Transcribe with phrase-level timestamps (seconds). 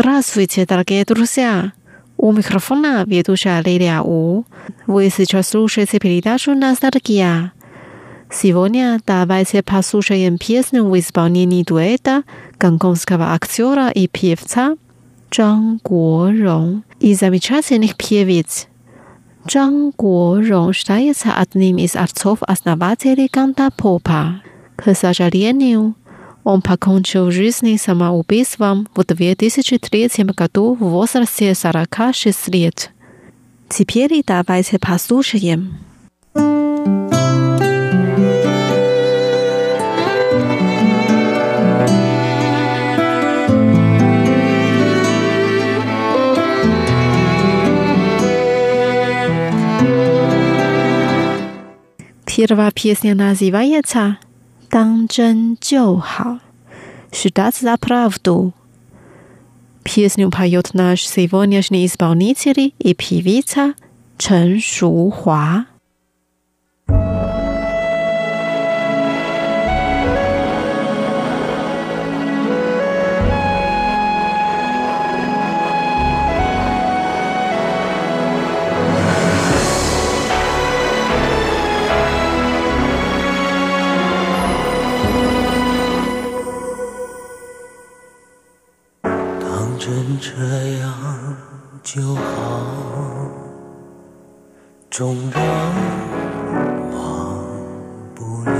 [0.00, 1.72] Здравствуйте, дорогие друзья!
[2.16, 4.44] У микрофона ведущая Лилия У.
[4.86, 7.50] Вы сейчас слушаете передачу «Ностальгия».
[8.30, 12.22] Сегодня давайте послушаем песню в исполнении дуэта
[12.60, 14.76] гонконгского актера и певца
[15.32, 18.68] Чжан Рон и замечательных певиц.
[19.48, 24.42] Чжан Рон считается одним из отцов-основателей ганта попа.
[24.76, 25.96] К сожалению,
[26.48, 32.90] он покончил жизнь самоубийством в 2003 году в возрасте 46 лет.
[33.68, 35.74] Теперь давайте послушаем.
[52.34, 54.16] Первая песня называется
[54.68, 56.40] 当真就好。
[57.10, 58.52] Считаться за правду.
[59.82, 63.74] Песню поет наш сегодняшний исполнитель и певица
[64.18, 64.60] Чен
[90.20, 90.32] 这
[90.80, 90.90] 样
[91.84, 92.66] 就好，
[94.90, 95.14] 总
[96.92, 97.00] 忘
[98.16, 98.52] 不了。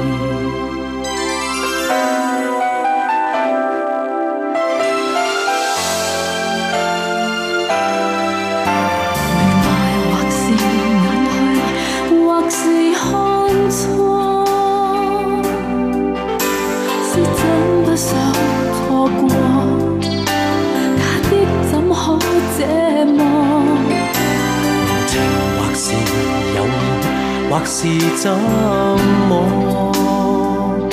[27.51, 30.89] 或是怎么？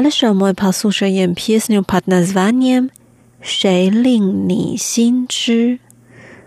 [0.03, 2.89] 了什 мой послушаем песню под названием
[3.41, 5.79] «谁令你心痴?»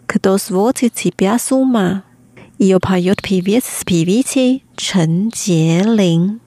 [0.07, 2.05] «Кто сводит тебя с ума?»
[2.59, 6.41] Ее поет певец с певицей Чен Джелин.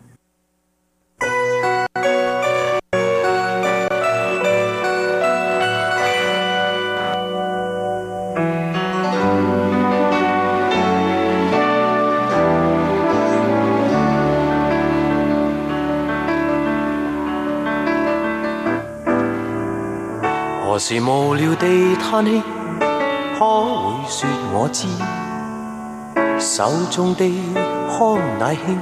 [20.71, 22.43] 何时无聊地叹气，
[22.79, 24.87] 可会说我知？
[26.39, 27.25] 手中的
[27.87, 28.77] 康乃馨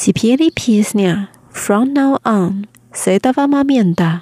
[0.05, 4.21] Ciepłe piosenka From Now On, z tego momenta.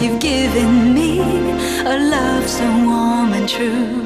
[0.00, 4.02] you've given me a love so warm and true.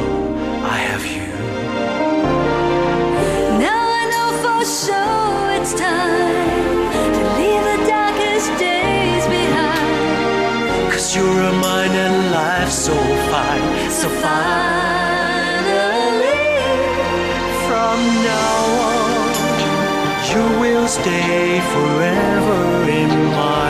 [20.99, 23.70] stay forever in my